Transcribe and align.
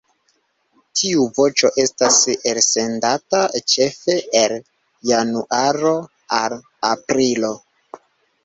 Tiu 0.99 1.25
voĉo 1.39 1.69
estas 1.83 2.17
elsendata 2.53 3.41
ĉefe 3.73 4.17
el 4.41 4.57
januaro 5.11 5.93
al 6.41 6.57
aprilo. 6.95 7.55